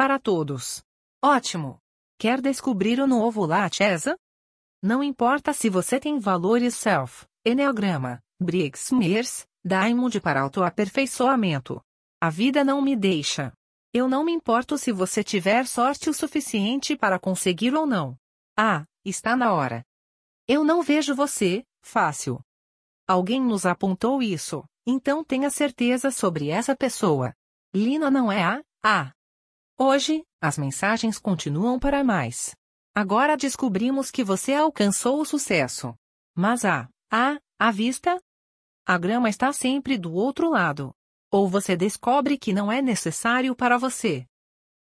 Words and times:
para 0.00 0.18
todos. 0.18 0.82
Ótimo! 1.22 1.78
Quer 2.18 2.40
descobrir 2.40 2.98
o 3.00 3.06
novo 3.06 3.44
Latesa? 3.44 4.16
Não 4.82 5.04
importa 5.04 5.52
se 5.52 5.68
você 5.68 6.00
tem 6.00 6.18
valores 6.18 6.74
Self, 6.74 7.26
Enneagrama, 7.44 8.18
Briggs 8.40 8.94
Myers, 8.94 9.44
Diamond 9.62 10.18
para 10.22 10.40
autoaperfeiçoamento. 10.40 11.82
A 12.18 12.30
vida 12.30 12.64
não 12.64 12.80
me 12.80 12.96
deixa. 12.96 13.52
Eu 13.92 14.08
não 14.08 14.24
me 14.24 14.32
importo 14.32 14.78
se 14.78 14.90
você 14.90 15.22
tiver 15.22 15.66
sorte 15.66 16.08
o 16.08 16.14
suficiente 16.14 16.96
para 16.96 17.18
conseguir 17.18 17.74
ou 17.74 17.86
não. 17.86 18.16
Ah, 18.58 18.86
está 19.04 19.36
na 19.36 19.52
hora. 19.52 19.84
Eu 20.48 20.64
não 20.64 20.82
vejo 20.82 21.14
você, 21.14 21.62
fácil. 21.82 22.40
Alguém 23.06 23.38
nos 23.38 23.66
apontou 23.66 24.22
isso, 24.22 24.64
então 24.86 25.22
tenha 25.22 25.50
certeza 25.50 26.10
sobre 26.10 26.48
essa 26.48 26.74
pessoa. 26.74 27.34
Lina 27.74 28.10
não 28.10 28.32
é 28.32 28.42
a 28.42 28.62
A. 28.82 29.12
Hoje, 29.82 30.22
as 30.42 30.58
mensagens 30.58 31.18
continuam 31.18 31.78
para 31.78 32.04
mais. 32.04 32.54
Agora 32.94 33.34
descobrimos 33.34 34.10
que 34.10 34.22
você 34.22 34.52
alcançou 34.52 35.18
o 35.18 35.24
sucesso. 35.24 35.94
Mas 36.36 36.66
a 36.66 36.86
A, 37.10 37.38
à 37.58 37.70
vista? 37.70 38.20
A 38.86 38.98
grama 38.98 39.30
está 39.30 39.54
sempre 39.54 39.96
do 39.96 40.12
outro 40.12 40.50
lado. 40.50 40.92
Ou 41.32 41.48
você 41.48 41.78
descobre 41.78 42.36
que 42.36 42.52
não 42.52 42.70
é 42.70 42.82
necessário 42.82 43.56
para 43.56 43.78
você. 43.78 44.26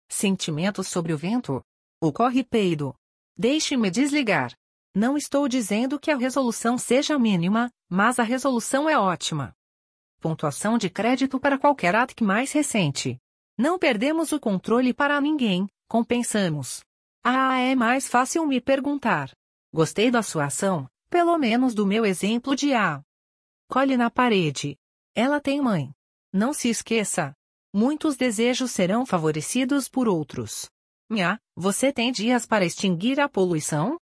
Sentimentos 0.09 0.87
sobre 0.87 1.13
o 1.13 1.17
vento? 1.17 1.61
O 2.01 2.11
corre-peido. 2.11 2.95
Deixe-me 3.37 3.91
desligar. 3.91 4.51
Não 4.95 5.15
estou 5.15 5.47
dizendo 5.47 5.99
que 5.99 6.09
a 6.09 6.17
resolução 6.17 6.75
seja 6.75 7.19
mínima, 7.19 7.69
mas 7.87 8.17
a 8.17 8.23
resolução 8.23 8.89
é 8.89 8.97
ótima. 8.97 9.53
Pontuação 10.19 10.75
de 10.75 10.89
crédito 10.89 11.39
para 11.39 11.59
qualquer 11.59 11.93
ATC 11.93 12.23
mais 12.23 12.51
recente. 12.51 13.19
Não 13.57 13.79
perdemos 13.79 14.31
o 14.31 14.39
controle 14.39 14.93
para 14.93 15.19
ninguém, 15.19 15.67
compensamos. 15.87 16.83
Ah, 17.23 17.57
é 17.57 17.73
mais 17.75 18.07
fácil 18.07 18.45
me 18.45 18.61
perguntar. 18.61 19.31
Gostei 19.73 20.11
da 20.11 20.21
sua 20.21 20.45
ação, 20.45 20.87
pelo 21.09 21.37
menos 21.37 21.73
do 21.73 21.85
meu 21.85 22.05
exemplo 22.05 22.55
de 22.55 22.73
A. 22.73 23.01
Colhe 23.67 23.97
na 23.97 24.11
parede. 24.11 24.77
Ela 25.15 25.41
tem 25.41 25.59
mãe. 25.59 25.91
Não 26.31 26.53
se 26.53 26.69
esqueça. 26.69 27.33
Muitos 27.73 28.15
desejos 28.15 28.71
serão 28.71 29.05
favorecidos 29.05 29.89
por 29.89 30.07
outros. 30.07 30.69
Nha, 31.09 31.39
você 31.55 31.91
tem 31.91 32.11
dias 32.11 32.45
para 32.45 32.65
extinguir 32.65 33.19
a 33.19 33.27
poluição? 33.27 33.97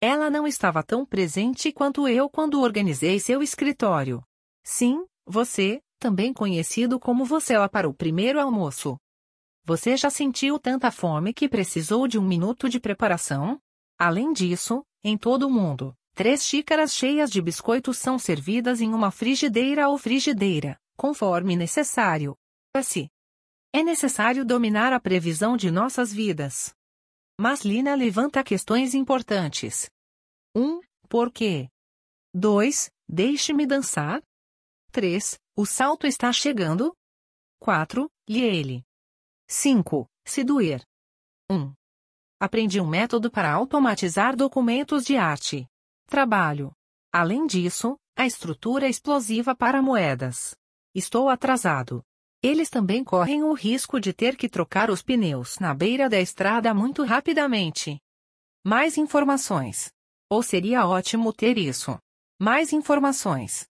Ela 0.00 0.30
não 0.30 0.46
estava 0.46 0.82
tão 0.82 1.04
presente 1.04 1.72
quanto 1.72 2.08
eu 2.08 2.28
quando 2.30 2.60
organizei 2.60 3.20
seu 3.20 3.42
escritório. 3.42 4.22
Sim, 4.64 5.04
você, 5.24 5.80
também 5.98 6.32
conhecido 6.32 6.98
como 6.98 7.24
você 7.24 7.56
lá 7.56 7.68
para 7.68 7.88
o 7.88 7.94
primeiro 7.94 8.40
almoço. 8.40 8.98
Você 9.64 9.96
já 9.96 10.10
sentiu 10.10 10.58
tanta 10.58 10.90
fome 10.90 11.34
que 11.34 11.48
precisou 11.48 12.06
de 12.06 12.18
um 12.18 12.22
minuto 12.22 12.68
de 12.68 12.78
preparação? 12.78 13.60
Além 13.98 14.32
disso, 14.32 14.84
em 15.02 15.18
todo 15.18 15.46
o 15.46 15.50
mundo, 15.50 15.94
três 16.14 16.44
xícaras 16.44 16.94
cheias 16.94 17.30
de 17.30 17.42
biscoitos 17.42 17.98
são 17.98 18.18
servidas 18.18 18.80
em 18.80 18.92
uma 18.94 19.10
frigideira 19.10 19.88
ou 19.88 19.98
frigideira, 19.98 20.78
conforme 20.96 21.56
necessário. 21.56 22.36
Assim, 22.74 23.08
é 23.72 23.82
necessário 23.82 24.44
dominar 24.44 24.92
a 24.92 25.00
previsão 25.00 25.56
de 25.56 25.70
nossas 25.70 26.12
vidas. 26.12 26.74
Mas 27.38 27.62
Lina 27.62 27.94
levanta 27.94 28.42
questões 28.44 28.94
importantes. 28.94 29.90
1. 30.54 30.62
Um, 30.62 30.80
por 31.08 31.30
quê? 31.30 31.68
2. 32.34 32.90
Deixe-me 33.08 33.66
dançar. 33.66 34.22
3. 34.92 35.38
O 35.58 35.64
salto 35.64 36.06
está 36.06 36.30
chegando. 36.34 36.94
4. 37.60 38.10
Lhe 38.28 38.42
ele. 38.42 38.84
5. 39.48 40.06
Se 40.26 40.44
doer. 40.44 40.84
1. 41.50 41.72
Aprendi 42.38 42.78
um 42.78 42.86
método 42.86 43.30
para 43.30 43.50
automatizar 43.50 44.36
documentos 44.36 45.02
de 45.02 45.16
arte. 45.16 45.66
Trabalho. 46.06 46.74
Além 47.10 47.46
disso, 47.46 47.96
a 48.14 48.26
estrutura 48.26 48.86
explosiva 48.86 49.56
para 49.56 49.80
moedas. 49.80 50.54
Estou 50.94 51.30
atrasado. 51.30 52.04
Eles 52.42 52.68
também 52.68 53.02
correm 53.02 53.42
o 53.42 53.54
risco 53.54 53.98
de 53.98 54.12
ter 54.12 54.36
que 54.36 54.50
trocar 54.50 54.90
os 54.90 55.02
pneus 55.02 55.58
na 55.58 55.72
beira 55.72 56.06
da 56.06 56.20
estrada 56.20 56.74
muito 56.74 57.02
rapidamente. 57.02 57.98
Mais 58.62 58.98
informações. 58.98 59.90
Ou 60.28 60.42
seria 60.42 60.86
ótimo 60.86 61.32
ter 61.32 61.56
isso. 61.56 61.98
Mais 62.38 62.74
informações. 62.74 63.66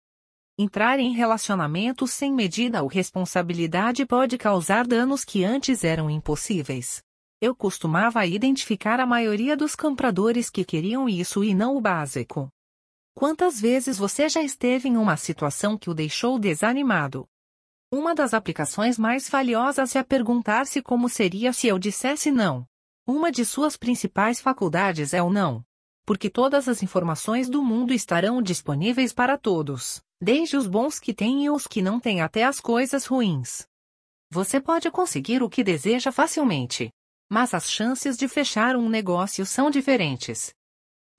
Entrar 0.55 0.99
em 0.99 1.13
relacionamentos 1.13 2.11
sem 2.11 2.31
medida 2.31 2.83
ou 2.83 2.87
responsabilidade 2.87 4.05
pode 4.05 4.37
causar 4.37 4.85
danos 4.85 5.25
que 5.25 5.43
antes 5.43 5.83
eram 5.83 6.11
impossíveis. 6.11 7.01
Eu 7.41 7.55
costumava 7.55 8.23
identificar 8.27 8.99
a 8.99 9.05
maioria 9.05 9.57
dos 9.57 9.75
compradores 9.75 10.51
que 10.51 10.63
queriam 10.63 11.09
isso 11.09 11.43
e 11.43 11.55
não 11.55 11.75
o 11.75 11.81
básico. 11.81 12.49
Quantas 13.15 13.59
vezes 13.59 13.97
você 13.97 14.29
já 14.29 14.43
esteve 14.43 14.87
em 14.87 14.95
uma 14.95 15.17
situação 15.17 15.75
que 15.75 15.89
o 15.89 15.93
deixou 15.93 16.37
desanimado? 16.37 17.25
Uma 17.91 18.13
das 18.13 18.31
aplicações 18.31 18.95
mais 18.95 19.27
valiosas 19.27 19.95
é 19.95 20.03
perguntar-se 20.03 20.83
como 20.83 21.09
seria 21.09 21.51
se 21.51 21.65
eu 21.65 21.79
dissesse 21.79 22.29
não. 22.29 22.63
Uma 23.07 23.31
de 23.31 23.43
suas 23.43 23.75
principais 23.75 24.39
faculdades 24.39 25.15
é 25.15 25.23
o 25.23 25.31
não. 25.31 25.65
Porque 26.05 26.29
todas 26.29 26.67
as 26.67 26.83
informações 26.83 27.49
do 27.49 27.63
mundo 27.63 27.91
estarão 27.91 28.39
disponíveis 28.39 29.11
para 29.11 29.35
todos 29.35 30.03
desde 30.23 30.55
os 30.55 30.65
bons 30.65 30.99
que 30.99 31.13
têm 31.13 31.43
e 31.45 31.49
os 31.49 31.67
que 31.67 31.81
não 31.81 31.99
têm 31.99 32.21
até 32.21 32.45
as 32.45 32.59
coisas 32.59 33.05
ruins. 33.05 33.67
Você 34.31 34.59
pode 34.59 34.89
conseguir 34.89 35.43
o 35.43 35.49
que 35.49 35.63
deseja 35.63 36.11
facilmente, 36.11 36.89
mas 37.29 37.53
as 37.53 37.69
chances 37.69 38.17
de 38.17 38.27
fechar 38.27 38.75
um 38.75 38.87
negócio 38.87 39.45
são 39.45 39.69
diferentes. 39.69 40.53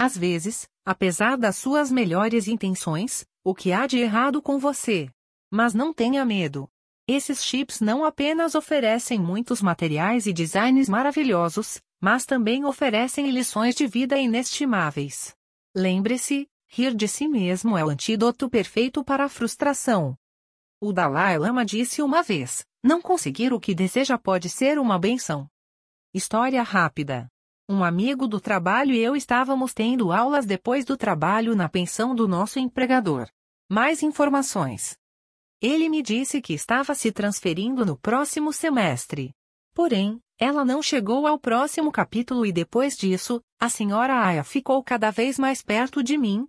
Às 0.01 0.17
vezes, 0.17 0.67
apesar 0.85 1.37
das 1.37 1.57
suas 1.57 1.93
melhores 1.93 2.49
intenções, 2.49 3.25
o 3.45 3.55
que 3.55 3.73
há 3.73 3.87
de 3.87 3.99
errado 3.99 4.41
com 4.41 4.59
você? 4.59 5.11
Mas 5.53 5.75
não 5.75 5.93
tenha 5.93 6.25
medo. 6.25 6.69
Esses 7.07 7.45
chips 7.45 7.81
não 7.81 8.05
apenas 8.05 8.55
oferecem 8.55 9.19
muitos 9.19 9.61
materiais 9.61 10.27
e 10.27 10.33
designs 10.33 10.89
maravilhosos, 10.89 11.79
mas 12.01 12.25
também 12.25 12.65
oferecem 12.65 13.31
lições 13.31 13.75
de 13.75 13.87
vida 13.87 14.17
inestimáveis. 14.17 15.35
Lembre-se, 15.77 16.49
Rir 16.77 16.93
de 16.93 17.07
si 17.07 17.29
mesmo 17.29 17.79
é 17.79 17.85
o 17.85 17.89
antídoto 17.89 18.51
perfeito 18.51 19.05
para 19.05 19.27
a 19.27 19.29
frustração. 19.29 20.19
O 20.81 20.93
Dalai 20.93 21.39
Lama 21.39 21.65
disse 21.65 22.03
uma 22.03 22.21
vez: 22.21 22.67
não 22.83 23.01
conseguir 23.01 23.53
o 23.53 23.61
que 23.61 23.77
deseja 23.77 24.19
pode 24.19 24.49
ser 24.49 24.77
uma 24.81 24.99
benção. 24.99 25.49
História 26.13 26.61
rápida. 26.65 27.29
Um 27.69 27.85
amigo 27.85 28.27
do 28.27 28.41
trabalho 28.41 28.91
e 28.91 28.99
eu 28.99 29.15
estávamos 29.15 29.73
tendo 29.73 30.11
aulas 30.11 30.47
depois 30.47 30.85
do 30.85 30.97
trabalho 30.97 31.55
na 31.55 31.69
pensão 31.69 32.13
do 32.13 32.27
nosso 32.27 32.59
empregador. 32.59 33.29
Mais 33.71 34.03
informações. 34.03 34.99
Ele 35.63 35.89
me 35.89 36.03
disse 36.03 36.43
que 36.43 36.55
estava 36.55 36.93
se 36.97 37.13
transferindo 37.13 37.87
no 37.87 37.97
próximo 37.97 38.53
semestre. 38.53 39.33
Porém, 39.73 40.21
ela 40.37 40.65
não 40.65 40.83
chegou 40.83 41.29
ao 41.29 41.39
próximo 41.39 41.93
capítulo 41.93 42.45
e 42.45 42.51
depois 42.51 42.97
disso, 42.97 43.41
a 43.61 43.69
senhora 43.69 44.25
Aya 44.25 44.43
ficou 44.43 44.83
cada 44.83 45.13
vez 45.13 45.39
mais 45.39 45.63
perto 45.63 46.03
de 46.03 46.19
mim, 46.19 46.49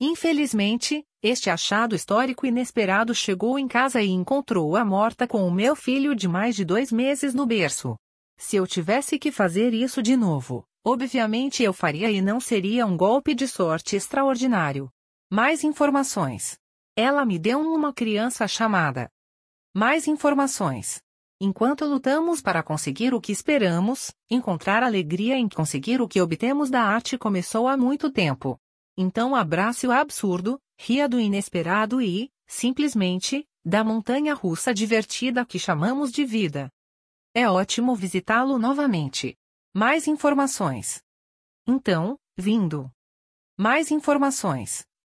Infelizmente, 0.00 1.02
este 1.22 1.48
achado 1.48 1.94
histórico 1.94 2.44
inesperado 2.44 3.14
chegou 3.14 3.58
em 3.58 3.66
casa 3.66 4.02
e 4.02 4.10
encontrou-a 4.10 4.84
morta 4.84 5.26
com 5.26 5.46
o 5.48 5.50
meu 5.50 5.74
filho 5.74 6.14
de 6.14 6.28
mais 6.28 6.54
de 6.54 6.66
dois 6.66 6.92
meses 6.92 7.32
no 7.32 7.46
berço. 7.46 7.96
Se 8.36 8.56
eu 8.56 8.66
tivesse 8.66 9.18
que 9.18 9.32
fazer 9.32 9.72
isso 9.72 10.02
de 10.02 10.14
novo, 10.14 10.64
obviamente 10.84 11.62
eu 11.62 11.72
faria 11.72 12.10
e 12.10 12.20
não 12.20 12.38
seria 12.38 12.84
um 12.84 12.94
golpe 12.94 13.34
de 13.34 13.48
sorte 13.48 13.96
extraordinário. 13.96 14.90
Mais 15.32 15.64
informações. 15.64 16.58
Ela 16.94 17.24
me 17.24 17.38
deu 17.38 17.60
uma 17.60 17.92
criança 17.92 18.46
chamada. 18.46 19.10
Mais 19.74 20.06
informações. 20.06 21.00
Enquanto 21.40 21.86
lutamos 21.86 22.42
para 22.42 22.62
conseguir 22.62 23.14
o 23.14 23.20
que 23.20 23.32
esperamos, 23.32 24.10
encontrar 24.30 24.82
alegria 24.82 25.36
em 25.36 25.48
conseguir 25.48 26.02
o 26.02 26.08
que 26.08 26.20
obtemos 26.20 26.68
da 26.68 26.82
arte 26.82 27.16
começou 27.16 27.66
há 27.66 27.76
muito 27.76 28.10
tempo. 28.10 28.58
Então 28.96 29.34
abrace 29.34 29.86
o 29.86 29.92
absurdo, 29.92 30.58
ria 30.78 31.08
do 31.08 31.20
inesperado 31.20 32.00
e, 32.00 32.30
simplesmente, 32.46 33.46
da 33.64 33.82
montanha 33.82 34.34
russa 34.34 34.72
divertida 34.72 35.44
que 35.44 35.58
chamamos 35.58 36.12
de 36.12 36.24
vida. 36.24 36.70
É 37.34 37.48
ótimo 37.48 37.94
visitá-lo 37.94 38.58
novamente. 38.58 39.36
Mais 39.74 40.06
informações. 40.06 41.02
Então, 41.66 42.16
Vindo. 42.38 42.92
Mais 43.56 43.90
informações 43.90 44.86